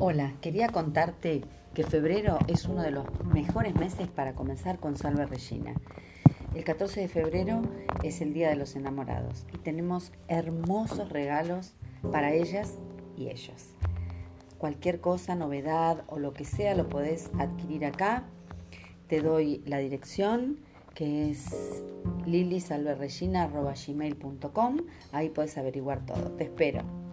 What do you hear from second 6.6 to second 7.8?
14 de febrero